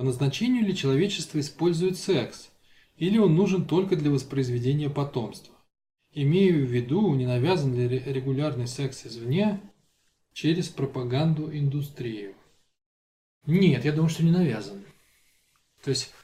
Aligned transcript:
По 0.00 0.04
назначению 0.04 0.64
ли 0.64 0.74
человечество 0.74 1.38
использует 1.40 1.98
секс, 1.98 2.48
или 2.96 3.18
он 3.18 3.34
нужен 3.34 3.66
только 3.66 3.96
для 3.96 4.10
воспроизведения 4.10 4.88
потомства? 4.88 5.54
Имею 6.12 6.64
в 6.64 6.70
виду, 6.70 7.14
не 7.14 7.26
навязан 7.26 7.74
ли 7.74 7.86
регулярный 7.86 8.66
секс 8.66 9.04
извне 9.04 9.60
через 10.32 10.70
пропаганду 10.70 11.54
индустрию. 11.54 12.34
Нет, 13.44 13.84
я 13.84 13.92
думаю, 13.92 14.08
что 14.08 14.24
не 14.24 14.30
навязан. 14.30 14.82
То 15.84 15.90
есть, 15.90 16.14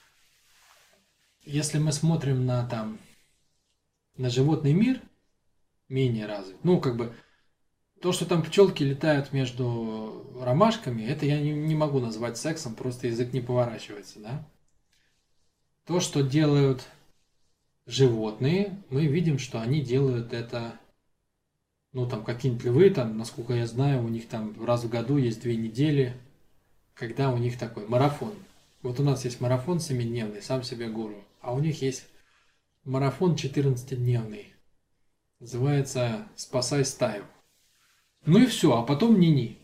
если 1.45 1.77
мы 1.77 1.93
смотрим 1.93 2.47
на 2.47 2.67
там 2.67 2.99
на 4.17 4.31
животный 4.31 4.73
мир, 4.73 5.03
менее 5.91 6.25
развит, 6.25 6.57
ну, 6.63 6.81
как 6.81 6.97
бы, 6.97 7.15
то, 8.07 8.12
что 8.12 8.25
там 8.25 8.45
пчелки 8.45 8.84
летают 8.84 9.32
между 9.32 10.25
ромашками, 10.41 11.02
это 11.02 11.27
я 11.27 11.41
не, 11.41 11.50
не 11.50 11.75
могу 11.75 11.98
назвать 11.98 12.38
сексом, 12.38 12.77
просто 12.77 13.09
язык 13.09 13.32
не 13.32 13.41
поворачивается, 13.41 14.20
да? 14.20 14.48
То, 15.87 15.98
что 15.98 16.23
делают 16.23 16.87
животные, 17.84 18.80
мы 18.91 19.06
видим, 19.06 19.41
что 19.41 19.61
они 19.61 19.80
делают 19.80 20.33
это, 20.33 20.78
ну, 21.92 22.09
там, 22.09 22.23
какие-нибудь 22.23 22.64
львы, 22.66 22.91
там, 22.91 23.19
насколько 23.19 23.55
я 23.55 23.66
знаю, 23.66 24.05
у 24.05 24.09
них 24.09 24.28
там 24.28 24.55
раз 24.64 24.84
в 24.84 24.88
году 24.88 25.16
есть 25.16 25.42
две 25.42 25.56
недели, 25.56 26.16
когда 26.95 27.33
у 27.33 27.38
них 27.38 27.59
такой 27.59 27.88
марафон. 27.88 28.34
Вот 28.83 29.00
у 29.00 29.02
нас 29.02 29.25
есть 29.25 29.41
марафон 29.41 29.80
семидневный, 29.80 30.42
сам 30.42 30.62
себе 30.62 30.88
гуру, 30.88 31.25
а 31.41 31.52
у 31.52 31.59
них 31.59 31.83
есть 31.83 32.06
марафон 32.84 33.34
14-дневный. 33.34 34.55
Называется 35.41 36.28
«Спасай 36.36 36.84
стаю». 36.84 37.25
Ну 38.27 38.39
и 38.39 38.47
все, 38.47 38.77
а 38.77 38.83
потом 38.83 39.21
ни-ни, 39.21 39.57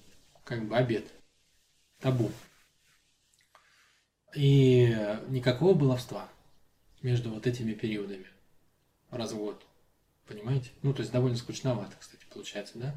как 0.44 0.66
бы 0.68 0.76
обед, 0.76 1.12
табу. 1.98 2.30
И 4.36 4.96
никакого 5.28 5.74
баловства 5.74 6.28
между 7.02 7.30
вот 7.30 7.46
этими 7.46 7.72
периодами. 7.72 8.26
Раз 9.10 9.32
в 9.32 9.36
год. 9.36 9.66
Понимаете? 10.26 10.70
Ну, 10.82 10.94
то 10.94 11.00
есть 11.00 11.12
довольно 11.12 11.36
скучновато, 11.36 11.96
кстати, 11.98 12.24
получается, 12.32 12.78
да? 12.78 12.94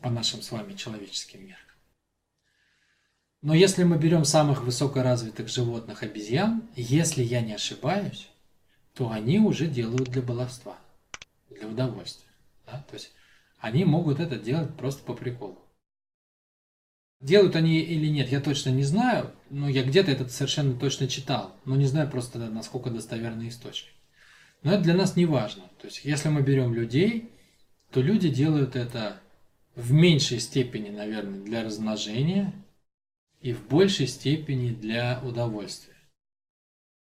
По 0.00 0.10
нашим 0.10 0.42
с 0.42 0.50
вами 0.50 0.74
человеческим 0.74 1.46
меркам. 1.46 1.76
Но 3.40 3.54
если 3.54 3.84
мы 3.84 3.98
берем 3.98 4.24
самых 4.24 4.62
высокоразвитых 4.62 5.48
животных 5.48 6.02
обезьян, 6.02 6.68
если 6.74 7.22
я 7.22 7.40
не 7.40 7.54
ошибаюсь, 7.54 8.28
то 8.94 9.10
они 9.10 9.38
уже 9.38 9.68
делают 9.68 10.10
для 10.10 10.22
баловства, 10.22 10.76
для 11.50 11.68
удовольствия. 11.68 12.28
Да? 12.66 12.84
То 12.88 12.94
есть 12.94 13.12
они 13.62 13.84
могут 13.84 14.18
это 14.18 14.36
делать 14.36 14.76
просто 14.76 15.04
по 15.04 15.14
приколу. 15.14 15.56
Делают 17.20 17.54
они 17.54 17.78
или 17.78 18.08
нет, 18.08 18.28
я 18.30 18.40
точно 18.40 18.70
не 18.70 18.82
знаю, 18.82 19.32
но 19.50 19.68
я 19.68 19.84
где-то 19.84 20.10
это 20.10 20.28
совершенно 20.28 20.76
точно 20.76 21.06
читал, 21.06 21.54
но 21.64 21.76
не 21.76 21.86
знаю 21.86 22.10
просто, 22.10 22.40
насколько 22.40 22.90
достоверный 22.90 23.48
источник. 23.48 23.92
Но 24.64 24.72
это 24.72 24.82
для 24.82 24.94
нас 24.94 25.14
не 25.14 25.26
важно. 25.26 25.62
То 25.80 25.86
есть, 25.86 26.04
если 26.04 26.28
мы 26.28 26.42
берем 26.42 26.74
людей, 26.74 27.30
то 27.92 28.00
люди 28.00 28.28
делают 28.28 28.74
это 28.74 29.20
в 29.76 29.92
меньшей 29.92 30.40
степени, 30.40 30.90
наверное, 30.90 31.40
для 31.40 31.62
размножения 31.62 32.52
и 33.40 33.52
в 33.52 33.68
большей 33.68 34.08
степени 34.08 34.74
для 34.74 35.20
удовольствия. 35.22 35.94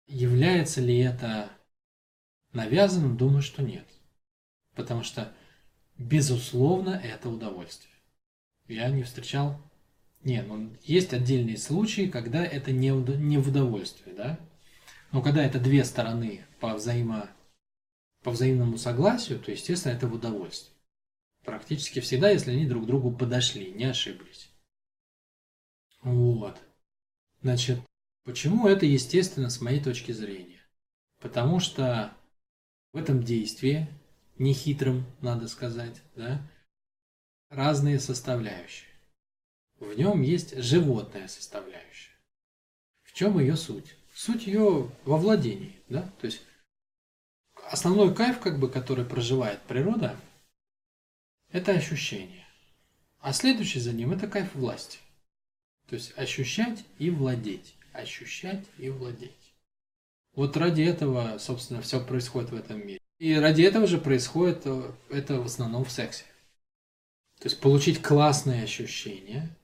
Является 0.06 0.83
ли 0.83 0.98
это 0.98 1.48
навязанным? 2.53 3.17
Думаю, 3.17 3.41
что 3.41 3.62
нет. 3.62 3.86
Потому 4.75 5.03
что 5.03 5.33
Безусловно, 6.03 7.00
это 7.03 7.28
удовольствие. 7.28 7.95
Я 8.67 8.91
не 8.91 9.05
встречал... 9.05 9.61
Не, 10.25 10.42
ну 10.42 10.70
есть 10.83 11.12
отдельные 11.12 11.56
случаи, 11.56 12.08
когда 12.08 12.45
это 12.45 12.70
не, 12.70 12.91
не 12.91 13.39
в 13.39 13.48
удовольствие, 13.48 14.14
да? 14.14 14.39
Но 15.11 15.20
когда 15.20 15.45
это 15.45 15.58
две 15.58 15.84
стороны 15.84 16.45
по, 16.61 16.75
взаимо, 16.75 17.30
по 18.23 18.30
взаимному 18.30 18.78
согласию, 18.78 19.41
то, 19.41 19.50
естественно, 19.50 19.92
это 19.92 20.06
в 20.06 20.14
удовольствие. 20.14 20.77
Практически 21.45 22.01
всегда, 22.01 22.30
если 22.30 22.52
они 22.52 22.67
друг 22.67 22.86
другу 22.86 23.11
подошли, 23.11 23.73
не 23.73 23.85
ошиблись. 23.85 24.51
Вот. 26.02 26.61
Значит, 27.42 27.80
почему 28.24 28.68
это 28.68 28.86
естественно 28.86 29.51
с 29.51 29.61
моей 29.61 29.83
точки 29.83 30.12
зрения? 30.12 30.61
Потому 31.20 31.58
что 31.58 32.12
в 32.92 32.96
этом 32.96 33.23
действии 33.23 33.89
нехитрым, 34.38 35.04
надо 35.20 35.48
сказать, 35.48 36.00
да, 36.16 36.40
разные 37.48 38.00
составляющие. 38.00 38.88
В 39.78 39.94
нем 39.94 40.22
есть 40.22 40.56
животная 40.56 41.28
составляющая. 41.28 42.12
В 43.02 43.12
чем 43.12 43.38
ее 43.38 43.56
суть? 43.56 43.96
Суть 44.14 44.46
ее 44.46 44.90
во 45.04 45.16
владении, 45.16 45.76
да, 45.88 46.02
то 46.20 46.26
есть 46.26 46.42
основной 47.70 48.14
кайф, 48.14 48.40
как 48.40 48.58
бы, 48.58 48.68
который 48.68 49.04
проживает 49.04 49.60
природа, 49.62 50.16
это 51.50 51.72
ощущение. 51.72 52.46
А 53.20 53.32
следующий 53.32 53.80
за 53.80 53.92
ним 53.92 54.12
это 54.12 54.26
кайф 54.26 54.54
власти. 54.54 54.98
То 55.86 55.94
есть 55.94 56.16
ощущать 56.16 56.84
и 56.98 57.10
владеть. 57.10 57.74
Ощущать 57.92 58.64
и 58.78 58.88
владеть. 58.88 59.52
Вот 60.34 60.56
ради 60.56 60.82
этого, 60.82 61.36
собственно, 61.38 61.82
все 61.82 62.04
происходит 62.04 62.50
в 62.50 62.56
этом 62.56 62.86
мире. 62.86 63.02
И 63.22 63.34
ради 63.34 63.62
этого 63.62 63.86
же 63.86 63.98
происходит 63.98 64.62
э, 64.64 64.90
это 65.08 65.40
в 65.40 65.46
основном 65.46 65.84
в 65.84 65.92
сексе. 65.92 66.24
То 67.38 67.44
есть 67.44 67.60
получить 67.60 68.02
классные 68.02 68.64
ощущения. 68.64 69.56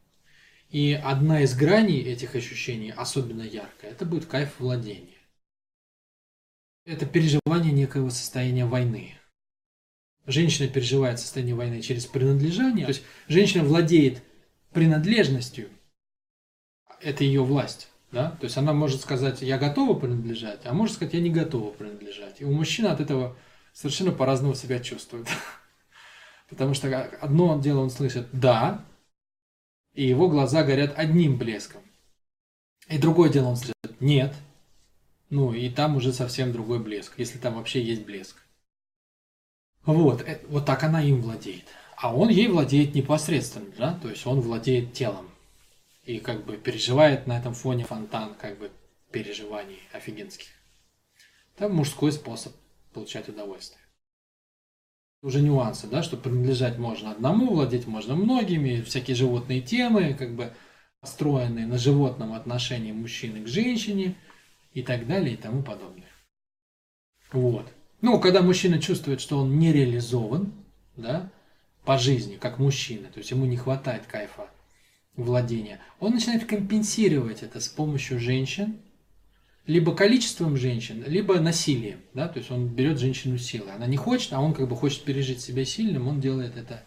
И 0.70 0.92
одна 0.92 1.40
из 1.40 1.56
граней 1.56 2.02
этих 2.02 2.36
ощущений, 2.36 2.92
особенно 2.92 3.42
яркая, 3.42 3.90
это 3.90 4.06
будет 4.06 4.26
кайф 4.26 4.60
владения. 4.60 5.18
Это 6.84 7.04
переживание 7.04 7.72
некого 7.72 8.10
состояния 8.10 8.64
войны. 8.64 9.18
Женщина 10.24 10.68
переживает 10.68 11.18
состояние 11.18 11.56
войны 11.56 11.82
через 11.82 12.06
принадлежание. 12.06 12.86
То 12.86 12.92
есть 12.92 13.02
женщина 13.26 13.64
владеет 13.64 14.22
принадлежностью. 14.70 15.68
Это 17.00 17.24
ее 17.24 17.42
власть. 17.42 17.88
Да? 18.10 18.30
То 18.40 18.44
есть 18.44 18.56
она 18.56 18.72
может 18.72 19.00
сказать, 19.00 19.42
я 19.42 19.58
готова 19.58 19.98
принадлежать, 19.98 20.60
а 20.64 20.72
может 20.72 20.96
сказать, 20.96 21.14
я 21.14 21.20
не 21.20 21.30
готова 21.30 21.72
принадлежать. 21.72 22.40
И 22.40 22.44
у 22.44 22.52
мужчины 22.52 22.86
от 22.86 23.00
этого 23.00 23.36
совершенно 23.72 24.12
по-разному 24.12 24.54
себя 24.54 24.80
чувствует. 24.80 25.28
Потому 26.48 26.74
что 26.74 27.02
одно 27.20 27.60
дело 27.60 27.80
он 27.80 27.90
слышит 27.90 28.28
«да», 28.32 28.84
и 29.94 30.06
его 30.06 30.28
глаза 30.28 30.62
горят 30.62 30.94
одним 30.96 31.36
блеском. 31.36 31.82
И 32.88 32.98
другое 32.98 33.28
дело 33.30 33.48
он 33.48 33.56
слышит 33.56 34.00
«нет», 34.00 34.34
ну 35.30 35.52
и 35.52 35.68
там 35.68 35.96
уже 35.96 36.12
совсем 36.12 36.52
другой 36.52 36.78
блеск, 36.78 37.18
если 37.18 37.38
там 37.38 37.54
вообще 37.54 37.82
есть 37.82 38.06
блеск. 38.06 38.36
Вот, 39.84 40.22
э, 40.22 40.40
вот 40.48 40.64
так 40.64 40.82
она 40.82 41.02
им 41.02 41.20
владеет. 41.20 41.64
А 41.96 42.14
он 42.14 42.28
ей 42.28 42.48
владеет 42.48 42.94
непосредственно, 42.94 43.66
да, 43.76 43.98
то 44.00 44.08
есть 44.08 44.26
он 44.26 44.40
владеет 44.40 44.92
телом. 44.94 45.28
И 46.08 46.20
как 46.20 46.46
бы 46.46 46.56
переживает 46.56 47.26
на 47.26 47.36
этом 47.38 47.52
фоне 47.52 47.84
фонтан 47.84 48.34
как 48.34 48.58
бы 48.58 48.70
переживаний 49.12 49.78
офигенских. 49.92 50.48
Это 51.54 51.68
мужской 51.68 52.12
способ 52.12 52.54
получать 52.94 53.28
удовольствие. 53.28 53.82
Уже 55.20 55.42
нюансы, 55.42 55.86
да, 55.86 56.02
что 56.02 56.16
принадлежать 56.16 56.78
можно 56.78 57.10
одному, 57.10 57.52
владеть 57.52 57.86
можно 57.86 58.14
многими, 58.16 58.80
всякие 58.80 59.16
животные 59.16 59.60
темы, 59.60 60.14
как 60.14 60.34
бы 60.34 60.54
построенные 61.00 61.66
на 61.66 61.76
животном 61.76 62.32
отношении 62.32 62.92
мужчины 62.92 63.44
к 63.44 63.46
женщине 63.46 64.14
и 64.72 64.82
так 64.82 65.06
далее 65.06 65.34
и 65.34 65.36
тому 65.36 65.62
подобное. 65.62 66.08
Вот. 67.32 67.70
Ну, 68.00 68.18
когда 68.18 68.40
мужчина 68.40 68.80
чувствует, 68.80 69.20
что 69.20 69.40
он 69.40 69.58
не 69.58 69.74
реализован, 69.74 70.54
да, 70.96 71.30
по 71.84 71.98
жизни, 71.98 72.36
как 72.36 72.58
мужчина, 72.58 73.08
то 73.08 73.18
есть 73.18 73.30
ему 73.30 73.44
не 73.44 73.58
хватает 73.58 74.06
кайфа 74.06 74.48
владения, 75.24 75.80
он 76.00 76.12
начинает 76.12 76.46
компенсировать 76.46 77.42
это 77.42 77.60
с 77.60 77.68
помощью 77.68 78.18
женщин, 78.18 78.80
либо 79.66 79.94
количеством 79.94 80.56
женщин, 80.56 81.04
либо 81.06 81.38
насилием. 81.40 82.00
Да? 82.14 82.28
То 82.28 82.38
есть 82.38 82.50
он 82.50 82.68
берет 82.68 82.98
женщину 82.98 83.36
силой. 83.36 83.72
Она 83.72 83.86
не 83.86 83.98
хочет, 83.98 84.32
а 84.32 84.40
он 84.40 84.54
как 84.54 84.68
бы 84.68 84.76
хочет 84.76 85.04
пережить 85.04 85.42
себя 85.42 85.64
сильным, 85.64 86.08
он 86.08 86.20
делает 86.20 86.56
это 86.56 86.86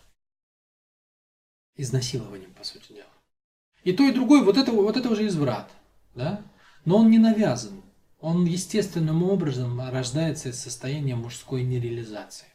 изнасилованием, 1.76 2.54
по 2.54 2.64
сути 2.64 2.94
дела. 2.94 3.08
И 3.84 3.94
то, 3.94 4.04
и 4.04 4.12
другое, 4.12 4.44
вот 4.44 4.58
это, 4.58 4.72
вот 4.72 4.98
это 4.98 5.10
уже 5.10 5.28
изврат. 5.28 5.72
Да? 6.16 6.44
Но 6.86 6.98
он 6.98 7.12
не 7.12 7.20
навязан. 7.20 7.84
Он 8.20 8.46
естественным 8.46 9.24
образом 9.24 9.80
рождается 9.90 10.50
из 10.50 10.60
состояния 10.60 11.16
мужской 11.16 11.64
нереализации. 11.64 12.48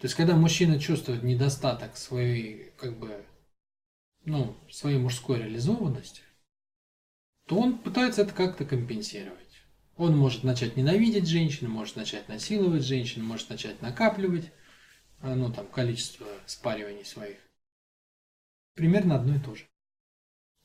То 0.00 0.06
есть, 0.06 0.14
когда 0.14 0.34
мужчина 0.34 0.80
чувствует 0.80 1.22
недостаток 1.22 1.98
своей, 1.98 2.72
как 2.78 2.98
бы, 2.98 3.22
ну, 4.24 4.56
своей 4.70 4.98
мужской 4.98 5.38
реализованности, 5.38 6.22
то 7.46 7.58
он 7.58 7.78
пытается 7.78 8.22
это 8.22 8.32
как-то 8.32 8.64
компенсировать. 8.64 9.38
Он 9.96 10.16
может 10.16 10.44
начать 10.44 10.76
ненавидеть 10.76 11.28
женщину, 11.28 11.68
может 11.68 11.96
начать 11.96 12.28
насиловать 12.28 12.84
женщину, 12.84 13.24
может 13.24 13.50
начать 13.50 13.82
накапливать 13.82 14.50
а, 15.20 15.34
ну, 15.34 15.52
там, 15.52 15.66
количество 15.66 16.26
спариваний 16.46 17.04
своих. 17.04 17.38
Примерно 18.74 19.16
одно 19.16 19.34
и 19.34 19.40
то 19.40 19.54
же. 19.54 19.66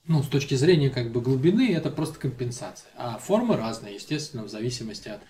ну, 0.05 0.23
с 0.23 0.29
точки 0.29 0.53
зрения 0.53 0.89
как 0.89 1.11
бы 1.11 1.19
глубины, 1.19 1.73
это 1.73 1.89
просто 1.89 2.19
компенсация. 2.19 2.91
А 2.95 3.17
формы 3.17 3.57
разные, 3.57 3.95
естественно, 3.95 4.43
в 4.43 4.49
зависимости 4.49 5.09
от, 5.09 5.21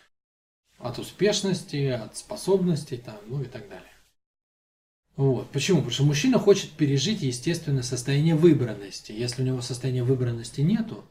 от 0.77 0.99
успешности, 0.99 1.87
от 1.87 2.17
способностей, 2.17 2.97
там, 2.97 3.17
ну 3.27 3.41
и 3.41 3.45
так 3.45 3.69
далее. 3.69 3.94
Вот. 5.17 5.49
Почему? 5.51 5.77
Потому 5.77 5.93
что 5.93 6.03
мужчина 6.03 6.39
хочет 6.39 6.71
пережить 6.71 7.21
естественное 7.21 7.83
состояние 7.83 8.35
выбранности. 8.35 9.11
Если 9.11 9.41
у 9.41 9.45
него 9.45 9.61
состояния 9.61 10.03
выбранности 10.03 10.61
нету, 10.61 11.05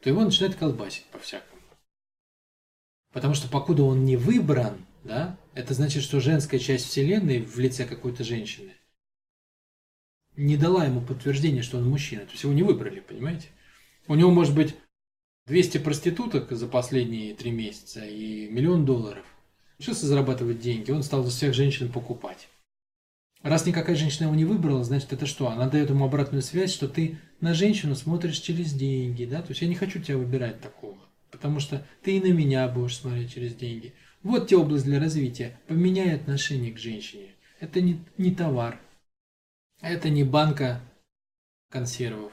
то 0.00 0.08
его 0.08 0.22
начинает 0.22 0.54
колбасить 0.54 1.06
по-всякому. 1.06 1.60
Потому 3.12 3.34
что 3.34 3.48
покуда 3.48 3.82
он 3.82 4.04
не 4.04 4.16
выбран, 4.16 4.86
да, 5.02 5.38
это 5.54 5.74
значит, 5.74 6.02
что 6.02 6.20
женская 6.20 6.58
часть 6.58 6.86
Вселенной 6.86 7.40
в 7.40 7.58
лице 7.58 7.84
какой-то 7.84 8.22
женщины 8.22 8.72
не 10.36 10.56
дала 10.56 10.84
ему 10.84 11.00
подтверждения, 11.00 11.62
что 11.62 11.78
он 11.78 11.88
мужчина. 11.88 12.22
То 12.22 12.30
есть 12.30 12.44
его 12.44 12.52
не 12.52 12.62
выбрали, 12.62 13.00
понимаете? 13.00 13.48
У 14.06 14.14
него 14.14 14.30
может 14.30 14.54
быть 14.54 14.76
200 15.46 15.78
проституток 15.78 16.52
за 16.52 16.68
последние 16.68 17.34
три 17.34 17.50
месяца 17.50 18.04
и 18.04 18.48
миллион 18.48 18.84
долларов. 18.84 19.24
Сейчас 19.78 20.00
зарабатывать 20.00 20.60
деньги, 20.60 20.92
он 20.92 21.02
стал 21.02 21.24
за 21.24 21.30
всех 21.30 21.54
женщин 21.54 21.90
покупать. 21.90 22.48
Раз 23.42 23.66
никакая 23.66 23.94
женщина 23.94 24.24
его 24.26 24.34
не 24.34 24.44
выбрала, 24.44 24.82
значит 24.82 25.12
это 25.12 25.26
что? 25.26 25.48
Она 25.48 25.68
дает 25.68 25.90
ему 25.90 26.04
обратную 26.04 26.42
связь, 26.42 26.72
что 26.72 26.88
ты 26.88 27.18
на 27.40 27.54
женщину 27.54 27.94
смотришь 27.94 28.38
через 28.38 28.72
деньги, 28.72 29.24
да? 29.24 29.42
То 29.42 29.50
есть 29.50 29.62
я 29.62 29.68
не 29.68 29.76
хочу 29.76 30.00
тебя 30.00 30.18
выбирать 30.18 30.60
такого, 30.60 30.98
потому 31.30 31.60
что 31.60 31.86
ты 32.02 32.16
и 32.16 32.20
на 32.20 32.32
меня 32.32 32.66
будешь 32.68 32.96
смотреть 32.96 33.32
через 33.32 33.54
деньги. 33.54 33.94
Вот 34.24 34.48
тебе 34.48 34.58
область 34.58 34.84
для 34.84 34.98
развития. 34.98 35.60
Поменяй 35.68 36.16
отношение 36.16 36.72
к 36.72 36.78
женщине. 36.78 37.34
Это 37.60 37.80
не, 37.80 38.00
не 38.16 38.34
товар. 38.34 38.80
Это 39.80 40.10
не 40.10 40.24
банка 40.24 40.80
консервов. 41.70 42.32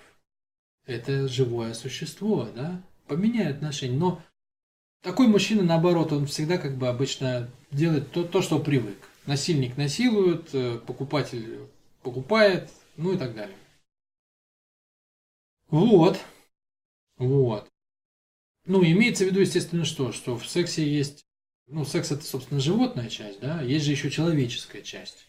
Это 0.88 1.28
живое 1.28 1.74
существо, 1.76 2.50
да? 2.56 2.82
Поменяй 3.08 3.52
отношения. 3.52 3.98
Но 3.98 4.22
такой 5.02 5.28
мужчина, 5.28 5.62
наоборот, 5.62 6.12
он 6.12 6.26
всегда 6.26 6.58
как 6.58 6.78
бы 6.78 6.88
обычно 6.88 7.52
делает 7.72 8.12
то, 8.12 8.24
то 8.24 8.42
что 8.42 8.58
привык. 8.60 8.98
Насильник 9.26 9.76
насилует, 9.76 10.54
э, 10.54 10.78
покупатель 10.78 11.68
покупает, 12.04 12.72
ну 12.96 13.14
и 13.14 13.18
так 13.18 13.34
далее. 13.34 13.58
Вот. 15.70 16.20
Вот. 17.18 17.68
Ну, 18.66 18.84
имеется 18.84 19.24
в 19.24 19.28
виду, 19.28 19.40
естественно, 19.40 19.84
что? 19.84 20.12
Что 20.12 20.38
в 20.38 20.48
сексе 20.48 20.88
есть... 20.88 21.26
Ну, 21.68 21.86
секс 21.86 22.12
это, 22.12 22.24
собственно, 22.24 22.60
животная 22.60 23.10
часть, 23.10 23.40
да? 23.40 23.62
Есть 23.62 23.86
же 23.86 23.92
еще 23.92 24.12
человеческая 24.12 24.84
часть. 24.84 25.28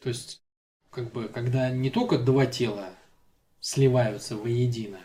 То 0.00 0.10
есть, 0.10 0.42
как 0.90 1.10
бы, 1.12 1.28
когда 1.28 1.70
не 1.70 1.88
только 1.88 2.18
два 2.18 2.44
тела 2.44 2.94
сливаются 3.60 4.36
воедино, 4.36 5.00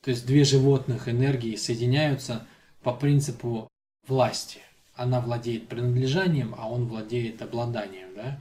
то 0.00 0.10
есть 0.10 0.24
две 0.24 0.44
животных 0.44 1.08
энергии 1.08 1.56
соединяются 1.56 2.46
по 2.82 2.94
принципу 2.94 3.68
власти– 4.06 4.60
она 4.94 5.20
владеет 5.20 5.68
принадлежанием, 5.68 6.54
а 6.56 6.70
он 6.70 6.86
владеет 6.86 7.42
обладанием, 7.42 8.14
да? 8.14 8.40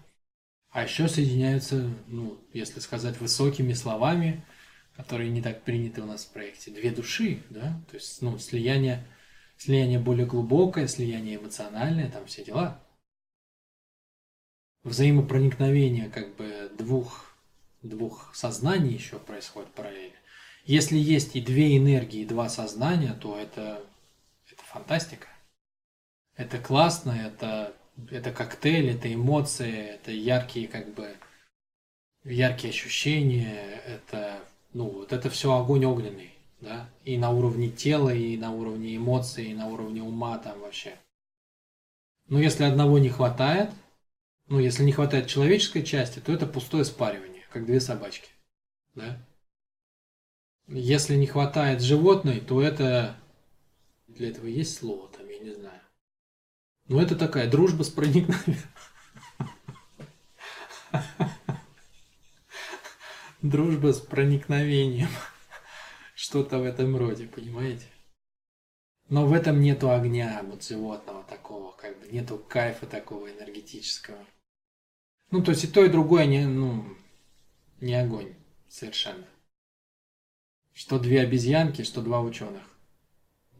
А 0.69 0.83
еще 0.83 1.07
соединяются, 1.07 1.89
ну, 2.07 2.39
если 2.51 2.79
сказать 2.79 3.19
высокими 3.19 3.73
словами, 3.73 4.44
которые 4.95 5.29
не 5.29 5.41
так 5.41 5.63
приняты 5.63 6.01
у 6.01 6.05
нас 6.05 6.25
в 6.25 6.31
проекте, 6.31 6.71
две 6.71 6.91
души, 6.91 7.44
да? 7.50 7.81
То 7.89 7.95
есть, 7.95 8.21
ну, 8.21 8.38
слияние, 8.38 9.05
слияние 9.57 10.00
более 10.00 10.25
глубокое, 10.25 10.88
слияние 10.88 11.38
эмоциональное, 11.38 12.09
там 12.09 12.25
все 12.25 12.44
дела. 12.44 12.79
Взаимопроникновение 14.83 16.09
как 16.09 16.35
бы 16.35 16.71
двух, 16.77 17.35
двух 17.81 18.35
сознаний 18.35 18.94
еще 18.94 19.17
происходит 19.17 19.71
параллельно. 19.73 20.17
Если 20.65 20.97
есть 20.97 21.35
и 21.35 21.41
две 21.41 21.77
энергии, 21.77 22.21
и 22.21 22.25
два 22.25 22.50
сознания, 22.50 23.13
то 23.13 23.38
это, 23.38 23.83
это 24.51 24.63
фантастика. 24.63 25.27
Это 26.35 26.57
классно, 26.57 27.12
это, 27.12 27.75
это 28.09 28.31
коктейль, 28.31 28.91
это 28.91 29.13
эмоции, 29.13 29.88
это 29.89 30.12
яркие 30.12 30.68
как 30.68 30.94
бы 30.94 31.15
яркие 32.24 32.71
ощущения, 32.71 33.81
это 33.85 34.39
ну 34.74 34.89
вот 34.89 35.13
это 35.13 35.30
все 35.30 35.53
огонь 35.56 35.85
огненный, 35.85 36.33
да, 36.59 36.89
и 37.03 37.18
на 37.18 37.30
уровне 37.30 37.69
тела, 37.69 38.09
и 38.09 38.35
на 38.38 38.51
уровне 38.51 38.97
эмоций, 38.97 39.45
и 39.45 39.53
на 39.53 39.68
уровне 39.68 40.01
ума 40.01 40.38
там 40.39 40.59
вообще. 40.59 40.97
Но 42.27 42.39
если 42.39 42.63
одного 42.63 42.97
не 42.97 43.09
хватает, 43.09 43.69
ну 44.47 44.59
если 44.59 44.83
не 44.83 44.91
хватает 44.91 45.27
человеческой 45.27 45.83
части, 45.83 46.19
то 46.19 46.31
это 46.31 46.47
пустое 46.47 46.83
спаривание, 46.86 47.44
как 47.51 47.65
две 47.65 47.79
собачки, 47.79 48.29
да. 48.95 49.24
Если 50.68 51.15
не 51.15 51.27
хватает 51.27 51.81
животной, 51.81 52.39
то 52.39 52.62
это 52.62 53.18
для 54.07 54.29
этого 54.29 54.47
есть 54.47 54.77
слово 54.77 55.09
там, 55.09 55.27
я 55.29 55.39
не 55.39 55.53
знаю. 55.53 55.81
Ну, 56.88 57.00
это 57.00 57.15
такая 57.15 57.50
дружба 57.50 57.83
с 57.83 57.89
проникновением. 57.89 58.63
Дружба 63.41 63.94
с 63.94 64.00
проникновением. 64.00 65.09
Что-то 66.15 66.59
в 66.59 66.63
этом 66.63 66.95
роде, 66.97 67.27
понимаете? 67.27 67.85
Но 69.09 69.25
в 69.25 69.33
этом 69.33 69.62
нету 69.62 69.91
огня 69.91 70.41
вот 70.44 70.63
животного 70.63 71.24
такого, 71.24 71.71
как 71.74 72.00
бы 72.00 72.07
нету 72.07 72.38
кайфа 72.38 72.86
такого 72.86 73.31
энергетического. 73.31 74.18
Ну, 75.31 75.44
то 75.44 75.51
есть 75.51 75.63
и 75.63 75.68
то, 75.68 75.83
и 75.83 75.89
другое 75.89 76.25
не, 76.25 76.45
ну, 76.45 76.86
не 77.81 77.95
огонь 77.95 78.36
совершенно. 78.68 79.27
Что 80.74 81.00
две 81.00 81.21
обезьянки, 81.21 81.83
что 81.83 82.01
два 82.01 82.21
ученых. 82.21 82.63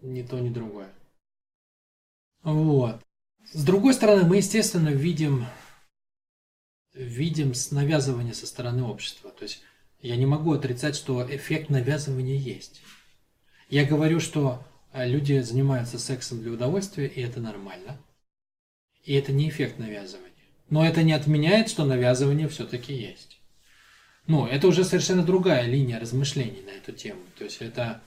Ни 0.02 0.24
то, 0.24 0.40
ни 0.40 0.50
другое. 0.50 0.94
Вот. 2.44 3.04
С 3.52 3.64
другой 3.64 3.94
стороны, 3.94 4.24
мы, 4.24 4.38
естественно, 4.38 4.90
видим, 4.90 5.46
видим 6.94 7.54
навязывание 7.72 8.34
со 8.34 8.48
стороны 8.48 8.84
общества. 8.84 9.32
То 9.32 9.44
есть 9.44 9.62
я 10.02 10.16
не 10.16 10.26
могу 10.26 10.54
отрицать, 10.54 10.96
что 10.96 11.26
эффект 11.36 11.70
навязывания 11.70 12.38
есть. 12.38 12.82
Я 13.70 13.86
говорю, 13.86 14.20
что 14.20 14.66
э, 14.92 15.08
люди 15.08 15.40
занимаются 15.40 16.00
сексом 16.00 16.42
для 16.42 16.52
удовольствия, 16.52 17.08
и 17.08 17.22
это 17.22 17.40
нормально. 17.40 18.00
И 19.04 19.14
это 19.14 19.32
не 19.32 19.50
эффект 19.50 19.80
навязывания. 19.80 20.32
Но 20.70 20.86
это 20.86 21.04
не 21.04 21.14
отменяет, 21.14 21.70
что 21.70 21.86
навязывание 21.86 22.48
все-таки 22.48 22.94
есть. 22.94 23.40
Ну, 24.28 24.48
это 24.48 24.68
уже 24.68 24.84
совершенно 24.84 25.24
другая 25.24 25.68
линия 25.68 26.00
размышлений 26.00 26.62
на 26.62 26.72
эту 26.72 26.92
тему. 26.94 27.22
То 27.38 27.44
есть 27.44 27.62
это... 27.62 28.02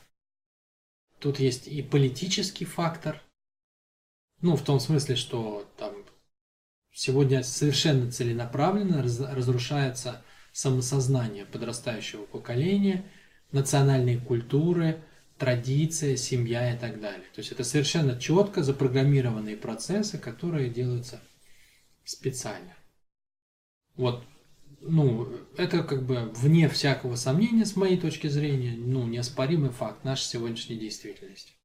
Тут 1.19 1.41
есть 1.41 1.67
и 1.67 1.83
политический 1.83 2.65
фактор, 2.65 3.23
ну, 4.43 4.57
в 4.57 4.63
том 4.63 4.81
смысле, 4.81 5.17
что 5.17 5.67
там 5.77 5.95
сегодня 6.93 7.43
совершенно 7.43 8.11
целенаправленно 8.11 9.03
раз, 9.03 9.21
разрушается 9.21 10.23
самосознание 10.53 11.45
подрастающего 11.45 12.25
поколения, 12.25 13.11
национальные 13.53 14.19
культуры, 14.19 15.03
традиция, 15.39 16.17
семья 16.17 16.75
и 16.75 16.79
так 16.79 17.01
далее. 17.01 17.27
То 17.35 17.41
есть 17.41 17.53
это 17.53 17.65
совершенно 17.65 18.19
четко 18.19 18.63
запрограммированные 18.63 19.57
процессы, 19.57 20.19
которые 20.19 20.71
делаются 20.71 21.21
специально. 22.05 22.75
Вот, 23.97 24.25
ну, 24.81 25.31
это 25.57 25.83
как 25.83 26.05
бы 26.05 26.31
вне 26.35 26.69
всякого 26.69 27.17
сомнения, 27.17 27.65
с 27.65 27.77
моей 27.77 27.99
точки 27.99 28.29
зрения, 28.29 28.77
ну, 28.77 29.07
неоспоримый 29.07 29.71
факт 29.71 30.05
нашей 30.05 30.25
сегодняшней 30.25 30.77
действительности 30.77 31.56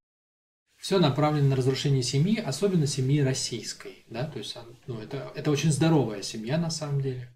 все 0.82 0.98
направлено 0.98 1.50
на 1.50 1.56
разрушение 1.56 2.02
семьи, 2.02 2.40
особенно 2.40 2.88
семьи 2.88 3.22
российской. 3.22 4.04
Да? 4.10 4.26
То 4.26 4.40
есть 4.40 4.58
ну, 4.88 5.00
это, 5.00 5.32
это 5.36 5.52
очень 5.52 5.72
здоровая 5.72 6.24
семья 6.24 6.58
на 6.58 6.72
самом 6.72 7.02
деле. 7.02 7.30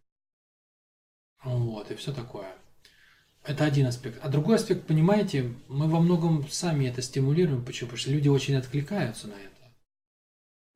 Вот, 1.43 1.91
и 1.91 1.95
все 1.95 2.11
такое. 2.11 2.51
Это 3.43 3.63
один 3.63 3.85
аспект. 3.85 4.17
А 4.23 4.29
другой 4.29 4.55
аспект, 4.55 4.87
понимаете, 4.87 5.53
мы 5.67 5.87
во 5.87 5.99
многом 5.99 6.49
сами 6.49 6.87
это 6.87 7.03
стимулируем. 7.03 7.63
Почему? 7.63 7.89
Потому 7.89 7.99
что 7.99 8.09
люди 8.09 8.27
очень 8.27 8.55
откликаются 8.55 9.27
на 9.27 9.35
это. 9.35 9.75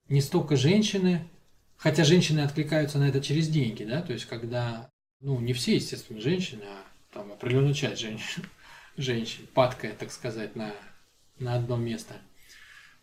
Не 0.08 0.22
столько 0.22 0.56
женщины, 0.56 1.28
хотя 1.76 2.04
женщины 2.04 2.42
откликаются 2.42 3.00
на 3.00 3.10
это 3.10 3.20
через 3.20 3.48
деньги, 3.48 3.84
да, 3.84 4.04
то 4.04 4.14
есть 4.14 4.26
когда, 4.26 4.92
ну, 5.22 5.40
не 5.40 5.54
все, 5.54 5.76
естественно, 5.76 6.22
женщины, 6.22 6.64
а 6.66 6.86
там 7.14 7.32
определенная 7.32 7.74
часть 7.74 8.00
женщин, 8.00 8.44
женщин 8.98 9.48
падкая, 9.56 9.94
так 9.94 10.12
сказать, 10.12 10.56
на, 10.56 10.72
на 11.40 11.56
одно 11.56 11.76
место– 11.76 12.14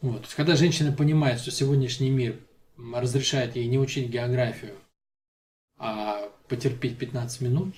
вот. 0.00 0.18
То 0.18 0.22
есть, 0.24 0.34
когда 0.34 0.56
женщина 0.56 0.92
понимает, 0.92 1.40
что 1.40 1.50
сегодняшний 1.50 2.10
мир 2.10 2.40
разрешает 2.76 3.56
ей 3.56 3.66
не 3.66 3.78
учить 3.78 4.10
географию, 4.10 4.76
а 5.78 6.30
потерпеть 6.48 6.98
15 6.98 7.40
минут 7.40 7.74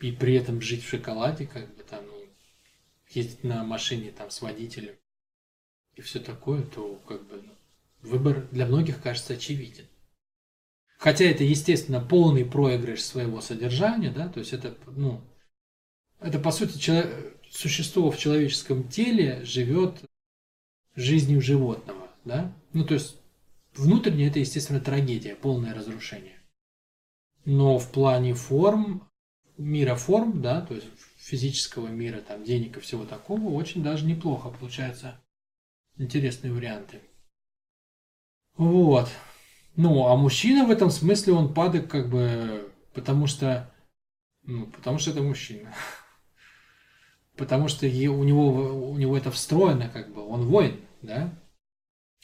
и 0.00 0.12
при 0.12 0.34
этом 0.34 0.60
жить 0.60 0.84
в 0.84 0.88
шоколаде, 0.88 1.46
как 1.46 1.74
бы 1.76 1.82
там, 1.84 2.04
ну, 2.06 2.24
ездить 3.10 3.44
на 3.44 3.64
машине 3.64 4.10
там 4.10 4.30
с 4.30 4.42
водителем 4.42 4.94
и 5.94 6.00
все 6.00 6.20
такое, 6.20 6.62
то 6.62 7.00
как 7.06 7.26
бы 7.26 7.42
ну, 7.42 7.52
выбор 8.02 8.48
для 8.50 8.66
многих 8.66 9.02
кажется 9.02 9.34
очевиден. 9.34 9.86
Хотя 10.98 11.24
это, 11.24 11.44
естественно, 11.44 12.00
полный 12.00 12.44
проигрыш 12.44 13.02
своего 13.02 13.40
содержания, 13.40 14.10
да, 14.10 14.28
то 14.28 14.38
есть 14.38 14.52
это, 14.52 14.76
ну, 14.86 15.20
это 16.20 16.38
по 16.38 16.52
сути 16.52 16.78
человек, 16.78 17.36
существо 17.50 18.10
в 18.10 18.18
человеческом 18.18 18.88
теле 18.88 19.44
живет 19.44 20.04
жизнью 20.94 21.40
животного, 21.40 22.08
да? 22.24 22.52
Ну, 22.72 22.84
то 22.84 22.94
есть 22.94 23.16
внутренне 23.74 24.28
это, 24.28 24.38
естественно, 24.38 24.80
трагедия, 24.80 25.34
полное 25.34 25.74
разрушение. 25.74 26.38
Но 27.44 27.78
в 27.78 27.90
плане 27.90 28.34
форм, 28.34 29.08
мира 29.56 29.94
форм, 29.94 30.42
да, 30.42 30.60
то 30.60 30.74
есть 30.74 30.86
физического 31.16 31.88
мира, 31.88 32.20
там, 32.20 32.44
денег 32.44 32.76
и 32.76 32.80
всего 32.80 33.04
такого, 33.04 33.54
очень 33.54 33.82
даже 33.82 34.04
неплохо 34.04 34.50
получается. 34.50 35.20
Интересные 35.96 36.52
варианты. 36.52 37.00
Вот. 38.56 39.08
Ну, 39.76 40.06
а 40.06 40.16
мужчина 40.16 40.66
в 40.66 40.70
этом 40.70 40.90
смысле, 40.90 41.32
он 41.34 41.54
падок 41.54 41.90
как 41.90 42.10
бы, 42.10 42.70
потому 42.92 43.26
что, 43.26 43.72
ну, 44.42 44.66
потому 44.66 44.98
что 44.98 45.10
это 45.10 45.22
мужчина. 45.22 45.74
Потому 47.36 47.68
что 47.68 47.86
у 47.86 48.24
него, 48.24 48.90
у 48.90 48.96
него 48.98 49.16
это 49.16 49.30
встроено, 49.30 49.88
как 49.88 50.12
бы, 50.12 50.26
он 50.26 50.46
воин, 50.46 50.80
да? 51.00 51.32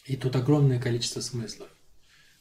И 0.04 0.16
тут 0.16 0.36
огромное 0.36 0.80
количество 0.80 1.20
смыслов. 1.20 1.68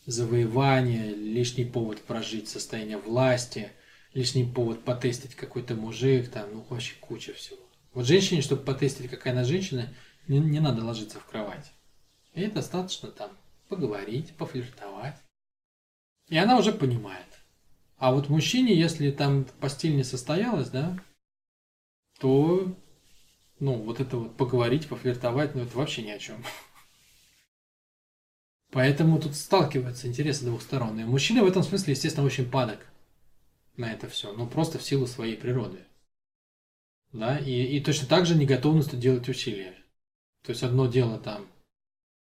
Завоевание, 0.06 1.14
лишний 1.14 1.66
повод 1.66 2.02
прожить 2.02 2.50
состояние 2.50 2.98
власти, 2.98 3.72
лишний 4.14 4.46
повод 4.46 4.84
потестить 4.84 5.36
какой-то 5.36 5.76
мужик, 5.76 6.30
там, 6.30 6.50
ну, 6.54 6.66
вообще 6.70 6.96
куча 7.00 7.34
всего. 7.34 7.60
Вот 7.94 8.06
женщине, 8.06 8.42
чтобы 8.42 8.64
потестить, 8.64 9.10
какая 9.10 9.34
она 9.34 9.44
женщина, 9.44 9.94
не, 10.28 10.40
не 10.40 10.60
надо 10.60 10.84
ложиться 10.84 11.20
в 11.20 11.26
кровать. 11.26 11.72
Ей 12.34 12.50
достаточно 12.50 13.10
там 13.10 13.32
поговорить, 13.68 14.34
пофлиртовать. 14.36 15.18
И 16.30 16.38
она 16.38 16.58
уже 16.58 16.72
понимает. 16.72 17.26
А 17.98 18.14
вот 18.14 18.30
мужчине, 18.30 18.76
если 18.76 19.12
там 19.12 19.46
постель 19.60 19.96
не 19.96 20.04
состоялась, 20.04 20.70
да, 20.70 20.98
то, 22.20 22.76
ну, 23.60 23.74
вот 23.74 24.00
это 24.00 24.18
вот 24.18 24.38
поговорить, 24.38 24.88
пофлиртовать, 24.88 25.56
ну, 25.56 25.62
это 25.62 25.78
вообще 25.78 26.04
ни 26.04 26.12
о 26.12 26.20
чем. 26.20 26.44
Поэтому 28.72 29.20
тут 29.20 29.36
сталкиваются 29.36 30.08
интересы 30.08 30.46
двух 30.46 30.62
сторон. 30.62 31.00
И 31.00 31.04
мужчина 31.04 31.44
в 31.44 31.48
этом 31.48 31.64
смысле, 31.64 31.94
естественно, 31.94 32.26
очень 32.26 32.50
падок 32.50 32.86
на 33.78 33.92
это 33.92 34.10
все. 34.10 34.34
Ну, 34.34 34.48
просто 34.48 34.78
в 34.78 34.84
силу 34.84 35.08
своей 35.08 35.38
природы. 35.38 35.80
Да, 37.14 37.38
и, 37.38 37.78
и 37.78 37.82
точно 37.82 38.08
так 38.08 38.26
же 38.26 38.36
неготовность 38.36 38.98
делать 39.00 39.30
усилия. 39.30 39.74
То 40.44 40.52
есть 40.52 40.64
одно 40.64 40.88
дело 40.88 41.18
там 41.20 41.48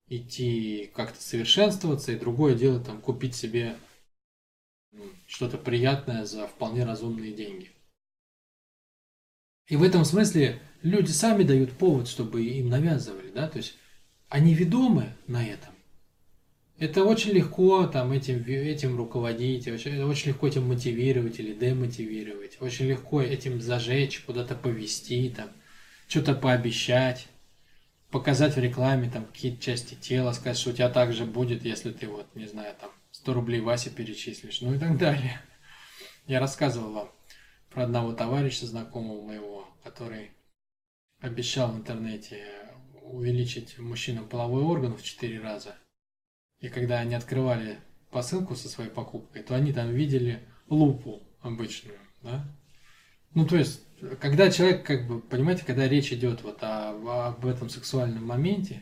идти 0.08 0.92
как-то 0.96 1.22
совершенствоваться, 1.22 2.12
и 2.12 2.20
другое 2.20 2.56
дело 2.56 2.80
там 2.80 3.02
купить 3.02 3.36
себе 3.36 3.76
ну, 4.92 5.04
что-то 5.28 5.58
приятное 5.58 6.26
за 6.26 6.48
вполне 6.48 6.86
разумные 6.86 7.34
деньги. 7.34 7.72
И 9.68 9.76
в 9.76 9.84
этом 9.84 10.06
смысле 10.06 10.62
люди 10.82 11.12
сами 11.12 11.44
дают 11.44 11.74
повод, 11.74 12.08
чтобы 12.08 12.44
им 12.44 12.70
навязывали, 12.70 13.30
да, 13.34 13.48
то 13.48 13.58
есть 13.58 13.76
они 14.30 14.54
ведомы 14.54 15.14
на 15.28 15.46
этом. 15.46 15.74
Это 16.80 17.04
очень 17.04 17.32
легко 17.32 17.88
там 17.88 18.12
этим, 18.12 18.44
этим 18.46 18.98
руководить, 18.98 19.68
очень, 19.68 20.02
очень 20.04 20.30
легко 20.30 20.48
этим 20.48 20.68
мотивировать 20.68 21.40
или 21.40 21.54
демотивировать, 21.54 22.58
очень 22.60 22.86
легко 22.86 23.22
этим 23.22 23.60
зажечь, 23.62 24.22
куда-то 24.22 24.54
повести, 24.56 25.34
там, 25.36 25.50
что-то 26.08 26.36
пообещать 26.36 27.28
показать 28.12 28.56
в 28.56 28.60
рекламе 28.60 29.10
там 29.10 29.26
какие-то 29.26 29.62
части 29.62 29.96
тела, 29.96 30.32
сказать, 30.32 30.58
что 30.58 30.70
у 30.70 30.74
тебя 30.74 30.90
также 30.90 31.26
будет, 31.26 31.66
если 31.66 31.92
ты 31.92 32.08
вот, 32.08 32.28
не 32.36 32.48
знаю, 32.48 32.74
там 32.80 32.92
100 33.12 33.34
рублей 33.34 33.60
Васе 33.62 33.90
перечислишь, 33.90 34.62
ну 34.62 34.74
и 34.74 34.80
так 34.80 34.98
далее. 34.98 35.42
Я 36.26 36.40
рассказывал 36.40 36.92
вам 36.92 37.12
про 37.78 37.84
одного 37.84 38.12
товарища 38.12 38.66
знакомого 38.66 39.22
моего, 39.22 39.68
который 39.84 40.32
обещал 41.22 41.72
в 41.72 41.78
интернете 41.78 42.44
увеличить 43.04 43.78
мужчинам 43.78 44.28
половой 44.28 44.64
орган 44.64 44.98
в 44.98 45.04
4 45.04 45.40
раза. 45.40 45.76
И 46.60 46.70
когда 46.70 46.98
они 46.98 47.14
открывали 47.14 47.78
посылку 48.10 48.56
со 48.56 48.68
своей 48.68 48.90
покупкой, 48.90 49.44
то 49.44 49.54
они 49.54 49.74
там 49.74 49.92
видели 49.92 50.42
лупу 50.70 51.22
обычную, 51.42 52.00
да? 52.24 52.52
Ну, 53.36 53.46
то 53.46 53.56
есть 53.58 53.84
когда 54.22 54.50
человек, 54.50 54.84
как 54.84 55.08
бы, 55.08 55.22
понимаете, 55.22 55.64
когда 55.64 55.88
речь 55.88 56.12
идет 56.12 56.42
вот 56.42 56.64
о, 56.64 57.28
об 57.28 57.46
этом 57.46 57.70
сексуальном 57.70 58.26
моменте, 58.26 58.82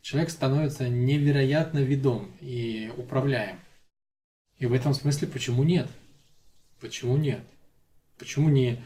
человек 0.00 0.30
становится 0.30 0.88
невероятно 0.88 1.80
ведом 1.80 2.34
и 2.40 2.90
управляем. 2.96 3.60
И 4.56 4.64
в 4.64 4.72
этом 4.72 4.94
смысле 4.94 5.28
почему 5.28 5.62
нет? 5.62 5.90
Почему 6.80 7.18
нет? 7.18 7.44
Почему 8.20 8.50
не, 8.50 8.84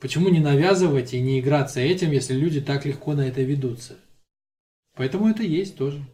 почему 0.00 0.28
не 0.28 0.40
навязывать 0.40 1.14
и 1.14 1.20
не 1.20 1.38
играться 1.38 1.78
этим, 1.78 2.10
если 2.10 2.34
люди 2.34 2.60
так 2.60 2.84
легко 2.84 3.14
на 3.14 3.20
это 3.20 3.40
ведутся? 3.40 3.96
Поэтому 4.96 5.28
это 5.28 5.44
есть 5.44 5.76
тоже. 5.76 6.04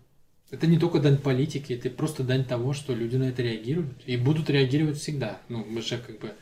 Это 0.50 0.66
не 0.66 0.78
только 0.78 1.00
дань 1.00 1.16
политики, 1.16 1.72
это 1.72 1.88
просто 1.88 2.22
дань 2.22 2.44
того, 2.44 2.74
что 2.74 2.94
люди 2.94 3.16
на 3.16 3.24
это 3.24 3.42
реагируют. 3.42 4.06
И 4.06 4.18
будут 4.18 4.50
реагировать 4.50 4.98
всегда. 4.98 5.40
Ну, 5.48 5.64
мы 5.64 5.80
же 5.80 5.96
как 5.96 6.18
бы 6.18 6.34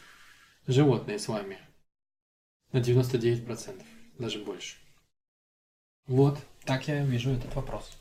животные 0.67 1.21
с 1.21 1.29
вами. 1.29 1.59
На 2.73 2.79
99%, 2.79 3.81
даже 4.19 4.41
больше. 4.41 4.77
Вот, 6.07 6.39
так 6.65 6.89
я 6.89 7.05
вижу 7.05 7.31
этот 7.31 7.55
вопрос. 7.55 7.93